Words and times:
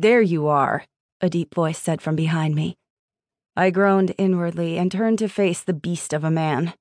There 0.00 0.22
you 0.22 0.48
are, 0.48 0.86
a 1.20 1.28
deep 1.28 1.54
voice 1.54 1.78
said 1.78 2.00
from 2.00 2.16
behind 2.16 2.54
me. 2.54 2.78
I 3.54 3.68
groaned 3.68 4.14
inwardly 4.16 4.78
and 4.78 4.90
turned 4.90 5.18
to 5.18 5.28
face 5.28 5.60
the 5.60 5.74
beast 5.74 6.14
of 6.14 6.24
a 6.24 6.30
man. 6.30 6.72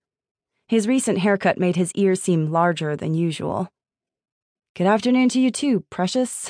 His 0.69 0.88
recent 0.88 1.18
haircut 1.18 1.58
made 1.58 1.76
his 1.76 1.92
ears 1.96 2.21
seem 2.21 2.50
larger 2.50 2.96
than 2.96 3.13
usual. 3.13 3.68
Good 4.74 4.88
afternoon 4.88 5.28
to 5.29 5.42
you 5.42 5.52
too, 5.52 5.84
precious. 5.90 6.50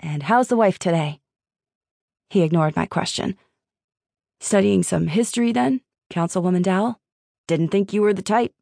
And 0.00 0.24
how's 0.24 0.48
the 0.48 0.56
wife 0.56 0.78
today? 0.78 1.18
He 2.28 2.42
ignored 2.42 2.76
my 2.76 2.84
question. 2.84 3.38
Studying 4.38 4.82
some 4.82 5.06
history 5.06 5.50
then, 5.50 5.80
Councilwoman 6.10 6.62
Dowell? 6.62 7.00
Didn't 7.48 7.68
think 7.68 7.94
you 7.94 8.02
were 8.02 8.12
the 8.12 8.20
type. 8.20 8.52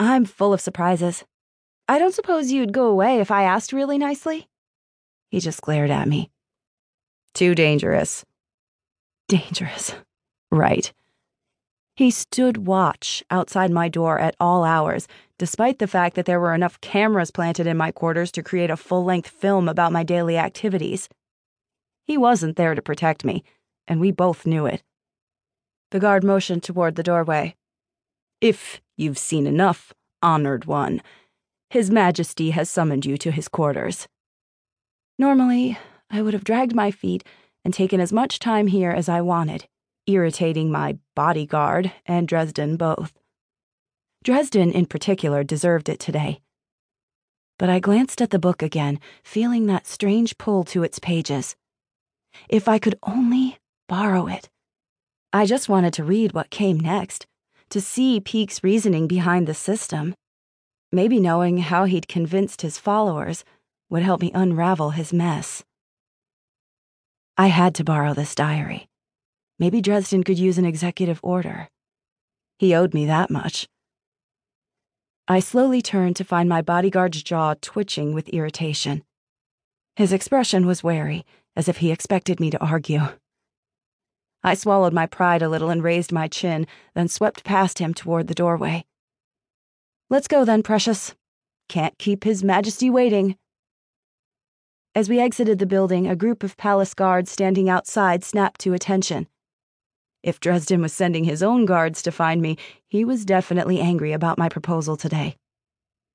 I'm 0.00 0.24
full 0.24 0.52
of 0.52 0.60
surprises. 0.60 1.22
I 1.86 2.00
don't 2.00 2.12
suppose 2.12 2.50
you'd 2.50 2.72
go 2.72 2.88
away 2.88 3.20
if 3.20 3.30
I 3.30 3.44
asked 3.44 3.72
really 3.72 3.98
nicely? 3.98 4.48
He 5.30 5.38
just 5.38 5.60
glared 5.60 5.92
at 5.92 6.08
me. 6.08 6.28
Too 7.34 7.54
dangerous. 7.54 8.24
Dangerous. 9.28 9.94
Right. 10.50 10.92
He 11.94 12.10
stood 12.10 12.66
watch 12.66 13.22
outside 13.30 13.70
my 13.70 13.88
door 13.88 14.18
at 14.18 14.34
all 14.40 14.64
hours, 14.64 15.06
despite 15.38 15.78
the 15.78 15.86
fact 15.86 16.16
that 16.16 16.24
there 16.24 16.40
were 16.40 16.54
enough 16.54 16.80
cameras 16.80 17.30
planted 17.30 17.66
in 17.66 17.76
my 17.76 17.92
quarters 17.92 18.32
to 18.32 18.42
create 18.42 18.70
a 18.70 18.76
full 18.76 19.04
length 19.04 19.28
film 19.28 19.68
about 19.68 19.92
my 19.92 20.02
daily 20.02 20.38
activities. 20.38 21.08
He 22.06 22.16
wasn't 22.16 22.56
there 22.56 22.74
to 22.74 22.82
protect 22.82 23.24
me, 23.24 23.44
and 23.86 24.00
we 24.00 24.10
both 24.10 24.46
knew 24.46 24.66
it. 24.66 24.82
The 25.90 26.00
guard 26.00 26.24
motioned 26.24 26.62
toward 26.62 26.96
the 26.96 27.02
doorway. 27.02 27.54
If 28.40 28.80
you've 28.96 29.18
seen 29.18 29.46
enough, 29.46 29.92
honored 30.22 30.64
one, 30.64 31.02
His 31.68 31.90
Majesty 31.90 32.50
has 32.50 32.70
summoned 32.70 33.06
you 33.06 33.16
to 33.18 33.30
his 33.30 33.48
quarters. 33.48 34.08
Normally, 35.18 35.78
I 36.10 36.22
would 36.22 36.34
have 36.34 36.44
dragged 36.44 36.74
my 36.74 36.90
feet 36.90 37.24
and 37.64 37.72
taken 37.72 38.00
as 38.00 38.12
much 38.12 38.38
time 38.38 38.66
here 38.66 38.90
as 38.90 39.08
I 39.08 39.20
wanted, 39.20 39.66
irritating 40.06 40.70
my 40.70 40.98
bodyguard 41.14 41.92
and 42.04 42.26
Dresden 42.26 42.76
both. 42.76 43.12
Dresden, 44.24 44.72
in 44.72 44.86
particular, 44.86 45.44
deserved 45.44 45.88
it 45.88 46.00
today. 46.00 46.40
But 47.58 47.70
I 47.70 47.78
glanced 47.78 48.20
at 48.20 48.30
the 48.30 48.38
book 48.38 48.62
again, 48.62 48.98
feeling 49.22 49.66
that 49.66 49.86
strange 49.86 50.36
pull 50.36 50.64
to 50.64 50.82
its 50.82 50.98
pages. 50.98 51.56
If 52.48 52.68
I 52.68 52.78
could 52.78 52.98
only 53.02 53.58
borrow 53.88 54.26
it. 54.26 54.48
I 55.32 55.46
just 55.46 55.68
wanted 55.68 55.92
to 55.94 56.04
read 56.04 56.32
what 56.32 56.50
came 56.50 56.80
next, 56.80 57.26
to 57.70 57.80
see 57.80 58.20
Peake's 58.20 58.64
reasoning 58.64 59.06
behind 59.06 59.46
the 59.46 59.54
system. 59.54 60.14
Maybe 60.90 61.20
knowing 61.20 61.58
how 61.58 61.84
he'd 61.84 62.08
convinced 62.08 62.62
his 62.62 62.78
followers 62.78 63.44
would 63.88 64.02
help 64.02 64.20
me 64.20 64.32
unravel 64.34 64.90
his 64.90 65.12
mess. 65.12 65.64
I 67.40 67.46
had 67.46 67.74
to 67.76 67.84
borrow 67.84 68.12
this 68.12 68.34
diary. 68.34 68.90
Maybe 69.58 69.80
Dresden 69.80 70.24
could 70.24 70.38
use 70.38 70.58
an 70.58 70.66
executive 70.66 71.20
order. 71.22 71.68
He 72.58 72.74
owed 72.74 72.92
me 72.92 73.06
that 73.06 73.30
much. 73.30 73.66
I 75.26 75.40
slowly 75.40 75.80
turned 75.80 76.16
to 76.16 76.24
find 76.24 76.50
my 76.50 76.60
bodyguard's 76.60 77.22
jaw 77.22 77.54
twitching 77.58 78.12
with 78.12 78.28
irritation. 78.28 79.04
His 79.96 80.12
expression 80.12 80.66
was 80.66 80.84
wary, 80.84 81.24
as 81.56 81.66
if 81.66 81.78
he 81.78 81.90
expected 81.90 82.40
me 82.40 82.50
to 82.50 82.62
argue. 82.62 83.08
I 84.44 84.52
swallowed 84.52 84.92
my 84.92 85.06
pride 85.06 85.40
a 85.40 85.48
little 85.48 85.70
and 85.70 85.82
raised 85.82 86.12
my 86.12 86.28
chin, 86.28 86.66
then 86.94 87.08
swept 87.08 87.42
past 87.42 87.78
him 87.78 87.94
toward 87.94 88.26
the 88.26 88.34
doorway. 88.34 88.84
Let's 90.10 90.28
go 90.28 90.44
then, 90.44 90.62
precious. 90.62 91.14
Can't 91.70 91.96
keep 91.96 92.24
His 92.24 92.44
Majesty 92.44 92.90
waiting. 92.90 93.38
As 95.00 95.08
we 95.08 95.18
exited 95.18 95.58
the 95.58 95.64
building, 95.64 96.06
a 96.06 96.14
group 96.14 96.42
of 96.42 96.58
palace 96.58 96.92
guards 96.92 97.30
standing 97.30 97.70
outside 97.70 98.22
snapped 98.22 98.60
to 98.60 98.74
attention. 98.74 99.28
If 100.22 100.40
Dresden 100.40 100.82
was 100.82 100.92
sending 100.92 101.24
his 101.24 101.42
own 101.42 101.64
guards 101.64 102.02
to 102.02 102.12
find 102.12 102.42
me, 102.42 102.58
he 102.86 103.02
was 103.02 103.24
definitely 103.24 103.80
angry 103.80 104.12
about 104.12 104.36
my 104.36 104.50
proposal 104.50 104.98
today. 104.98 105.36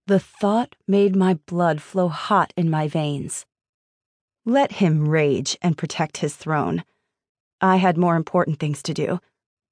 The 0.05 0.19
thought 0.19 0.75
made 0.87 1.15
my 1.15 1.39
blood 1.47 1.81
flow 1.81 2.09
hot 2.09 2.53
in 2.55 2.69
my 2.69 2.87
veins. 2.87 3.47
Let 4.45 4.73
him 4.73 5.09
rage 5.09 5.57
and 5.63 5.79
protect 5.79 6.17
his 6.17 6.35
throne. 6.35 6.83
I 7.59 7.77
had 7.77 7.97
more 7.97 8.15
important 8.15 8.59
things 8.59 8.83
to 8.83 8.93
do, 8.93 9.19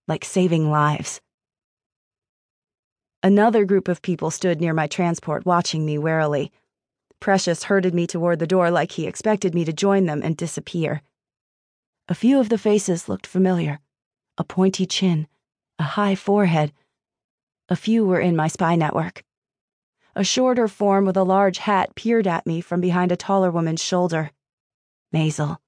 like 0.07 0.25
saving 0.25 0.71
lives. 0.71 1.21
Another 3.21 3.63
group 3.63 3.87
of 3.87 4.01
people 4.01 4.31
stood 4.31 4.59
near 4.59 4.73
my 4.73 4.87
transport, 4.87 5.45
watching 5.45 5.85
me 5.85 5.99
warily. 5.99 6.51
Precious 7.23 7.63
herded 7.63 7.93
me 7.93 8.05
toward 8.05 8.39
the 8.39 8.45
door 8.45 8.69
like 8.69 8.91
he 8.91 9.07
expected 9.07 9.55
me 9.55 9.63
to 9.63 9.71
join 9.71 10.07
them 10.07 10.19
and 10.21 10.35
disappear. 10.35 11.01
A 12.09 12.15
few 12.15 12.37
of 12.37 12.49
the 12.49 12.57
faces 12.57 13.07
looked 13.07 13.25
familiar 13.25 13.79
a 14.37 14.43
pointy 14.43 14.85
chin, 14.85 15.29
a 15.79 15.83
high 15.83 16.15
forehead. 16.15 16.73
A 17.69 17.77
few 17.77 18.05
were 18.05 18.19
in 18.19 18.35
my 18.35 18.49
spy 18.49 18.75
network. 18.75 19.23
A 20.17 20.25
shorter 20.25 20.67
form 20.67 21.05
with 21.05 21.15
a 21.15 21.23
large 21.23 21.59
hat 21.59 21.95
peered 21.95 22.27
at 22.27 22.45
me 22.45 22.59
from 22.59 22.81
behind 22.81 23.09
a 23.09 23.15
taller 23.15 23.49
woman's 23.49 23.81
shoulder. 23.81 24.31
Maisel. 25.13 25.59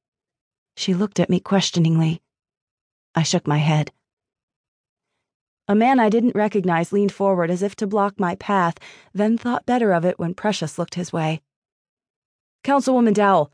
She 0.76 0.94
looked 0.94 1.22
at 1.22 1.30
me 1.30 1.40
questioningly. 1.40 2.22
I 3.16 3.24
shook 3.24 3.48
my 3.48 3.60
head. 3.60 3.94
A 5.70 5.74
man 5.74 6.02
I 6.02 6.10
didn't 6.10 6.36
recognize 6.36 6.92
leaned 6.92 7.14
forward 7.14 7.50
as 7.50 7.64
if 7.64 7.78
to 7.78 7.88
block 7.88 8.20
my 8.20 8.36
path, 8.36 8.78
then 9.14 9.38
thought 9.38 9.66
better 9.66 9.94
of 9.94 10.04
it 10.04 10.20
when 10.20 10.34
Precious 10.34 10.78
looked 10.78 10.96
his 10.96 11.14
way. 11.14 11.42
Councilwoman 12.66 13.14
Dowell, 13.14 13.52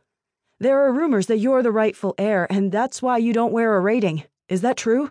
there 0.62 0.86
are 0.86 0.94
rumors 0.94 1.26
that 1.26 1.40
you're 1.40 1.62
the 1.62 1.72
rightful 1.72 2.16
heir, 2.18 2.48
and 2.50 2.72
that's 2.72 3.02
why 3.02 3.18
you 3.18 3.34
don't 3.34 3.52
wear 3.52 3.76
a 3.76 3.82
rating. 3.82 4.24
Is 4.48 4.62
that 4.62 4.78
true? 4.78 5.10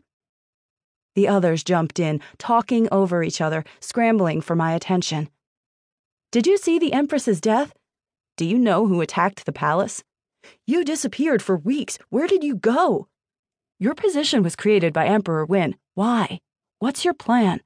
The 1.15 1.29
others 1.29 1.63
jumped 1.63 2.01
in, 2.01 2.23
talking 2.39 2.89
over 2.91 3.23
each 3.23 3.43
other, 3.43 3.63
scrambling 3.79 4.41
for 4.41 4.57
my 4.57 4.73
attention. 4.73 5.29
Did 6.33 6.47
you 6.47 6.57
see 6.57 6.79
the 6.79 6.95
Empress's 6.95 7.43
death? 7.43 7.75
Do 8.39 8.47
you 8.47 8.59
know 8.59 8.87
who 8.87 9.03
attacked 9.03 9.45
the 9.45 9.53
palace? 9.53 10.03
You 10.67 10.83
disappeared 10.83 11.43
for 11.43 11.59
weeks. 11.59 11.99
Where 12.09 12.27
did 12.27 12.43
you 12.43 12.55
go? 12.55 13.07
Your 13.79 13.95
position 13.95 14.43
was 14.43 14.57
created 14.57 14.95
by 14.95 15.09
Emperor 15.09 15.45
Win. 15.45 15.77
Why? 15.95 16.39
What's 16.79 17.05
your 17.05 17.13
plan? 17.13 17.61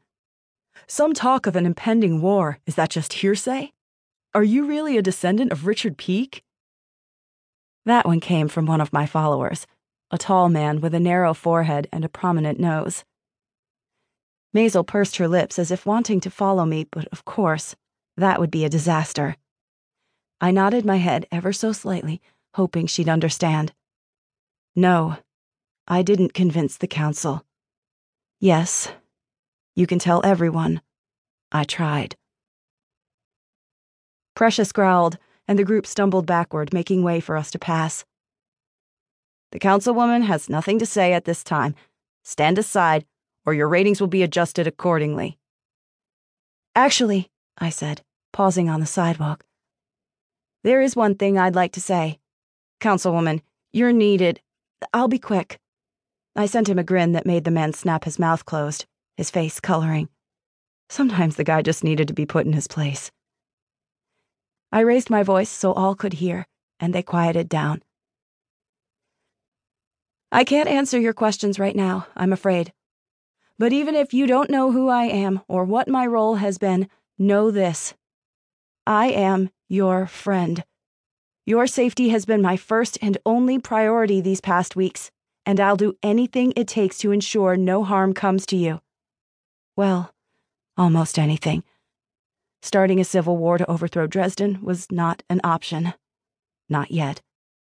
Some 0.89 1.15
talk 1.15 1.47
of 1.47 1.55
an 1.55 1.65
impending 1.65 2.21
war. 2.21 2.59
Is 2.66 2.75
that 2.75 2.91
just 2.91 3.12
hearsay? 3.12 3.74
Are 4.37 4.43
you 4.43 4.67
really 4.67 4.99
a 4.99 5.03
descendant 5.03 5.53
of 5.53 5.65
Richard 5.65 5.97
Peake? 5.97 6.43
That 7.87 8.05
one 8.05 8.19
came 8.19 8.49
from 8.49 8.67
one 8.67 8.81
of 8.81 8.93
my 8.93 9.06
followers, 9.06 9.65
a 10.11 10.19
tall 10.19 10.49
man 10.49 10.81
with 10.81 10.93
a 10.93 10.99
narrow 10.99 11.34
forehead 11.34 11.87
and 11.93 12.05
a 12.05 12.09
prominent 12.09 12.59
nose. 12.59 13.05
Maisel 14.53 14.84
pursed 14.84 15.19
her 15.19 15.28
lips 15.28 15.56
as 15.56 15.71
if 15.71 15.87
wanting 15.87 16.19
to 16.19 16.31
follow 16.31 16.65
me, 16.65 16.84
but 16.91 17.06
of 17.12 17.25
course, 17.25 17.77
that 18.17 18.41
would 18.41 18.50
be 18.50 18.65
a 18.65 18.69
disaster. 18.69 19.37
I 20.41 20.51
nodded 20.51 20.84
my 20.84 20.97
head 20.97 21.27
ever 21.31 21.53
so 21.53 21.71
slightly, 21.71 22.21
hoping 22.55 22.89
she'd 22.89 23.09
understand. 23.09 23.72
No, 24.75 25.19
I 25.87 26.03
didn't 26.03 26.34
convince 26.34 26.77
the 26.77 26.89
council. 26.89 27.45
Yes, 28.41 28.91
you 29.77 29.87
can 29.87 30.01
tell 30.01 30.22
everyone. 30.25 30.83
I 31.53 31.62
tried. 31.62 32.16
Precious 34.34 34.72
growled, 34.72 35.19
and 35.47 35.59
the 35.59 35.65
group 35.65 35.87
stumbled 35.87 36.27
backward, 36.27 36.72
making 36.72 37.03
way 37.03 37.21
for 37.21 37.37
us 37.37 37.50
to 37.53 37.59
pass. 37.59 38.05
The 39.53 39.61
councilwoman 39.61 40.25
has 40.25 40.49
nothing 40.49 40.78
to 40.81 40.87
say 40.87 41.12
at 41.12 41.25
this 41.25 41.45
time. 41.45 41.75
Stand 42.25 42.59
aside, 42.59 43.05
or 43.47 43.55
your 43.55 43.69
ratings 43.69 44.00
will 44.00 44.09
be 44.09 44.22
adjusted 44.22 44.67
accordingly. 44.67 45.39
Actually, 46.75 47.31
I 47.59 47.71
said, 47.71 48.03
pausing 48.33 48.69
on 48.69 48.81
the 48.81 48.87
sidewalk, 48.87 49.45
there 50.65 50.81
is 50.81 50.97
one 50.97 51.15
thing 51.15 51.39
I'd 51.39 51.55
like 51.55 51.72
to 51.72 51.81
say. 51.81 52.19
Councilwoman, 52.81 53.43
you're 53.72 53.93
needed. 53.93 54.41
I'll 54.95 55.09
be 55.09 55.19
quick. 55.19 55.60
I 56.34 56.47
sent 56.47 56.69
him 56.69 56.78
a 56.78 56.84
grin 56.84 57.13
that 57.13 57.27
made 57.27 57.45
the 57.45 57.51
man 57.51 57.75
snap 57.75 58.04
his 58.04 58.19
mouth 58.19 58.45
closed 58.47 58.86
his 59.16 59.31
face 59.31 59.60
coloring. 59.60 60.09
Sometimes 60.89 61.36
the 61.36 61.45
guy 61.45 61.63
just 61.63 61.84
needed 61.84 62.09
to 62.09 62.15
be 62.15 62.27
put 62.27 62.47
in 62.47 62.53
his 62.53 62.66
place. 62.66 63.13
I 64.74 64.80
raised 64.80 65.09
my 65.09 65.22
voice 65.22 65.50
so 65.50 65.72
all 65.72 65.94
could 65.94 66.15
hear, 66.15 66.48
and 66.80 66.92
they 66.92 67.04
quieted 67.04 67.48
down. 67.48 67.84
I 70.32 70.42
can't 70.42 70.68
answer 70.68 70.98
your 70.98 71.12
questions 71.12 71.60
right 71.60 71.76
now, 71.76 72.09
I'm 72.16 72.32
afraid. 72.32 72.72
But 73.56 73.72
even 73.72 73.94
if 73.94 74.12
you 74.12 74.26
don't 74.26 74.50
know 74.50 74.72
who 74.72 74.88
I 74.88 75.04
am 75.04 75.42
or 75.47 75.62
what 75.62 75.86
my 75.86 76.04
role 76.04 76.34
has 76.34 76.59
been, 76.59 76.88
know 77.16 77.53
this 77.53 77.94
I 78.84 79.10
am 79.10 79.50
your 79.68 80.09
friend. 80.09 80.65
Your 81.47 81.68
safety 81.68 82.09
has 82.09 82.24
been 82.24 82.42
my 82.42 82.56
first 82.56 82.98
and 83.00 83.16
only 83.24 83.60
priority 83.60 84.21
these 84.21 84.41
past 84.41 84.74
weeks, 84.74 85.12
and 85.47 85.60
I'll 85.60 85.76
do 85.76 85.97
anything 86.03 86.53
it 86.56 86.66
takes 86.66 86.98
to 86.98 87.12
ensure 87.12 87.56
no 87.56 87.84
harm 87.84 88.12
comes 88.12 88.44
to 88.47 88.56
you. 88.56 88.80
Well, 89.76 90.12
almost 90.76 91.16
anything. 91.16 91.62
Starting 92.65 92.99
a 92.99 93.05
civil 93.05 93.37
war 93.37 93.59
to 93.59 93.71
overthrow 93.71 94.07
Dresden 94.07 94.59
was 94.63 94.91
not 94.91 95.22
an 95.28 95.39
option. 95.45 95.93
Not 96.66 96.91
yet. 96.91 97.21